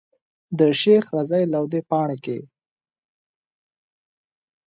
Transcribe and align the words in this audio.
د 0.59 0.61
شيخ 0.81 1.05
رضی 1.17 1.43
لودي 1.53 1.81
پاړکی. 1.89 2.39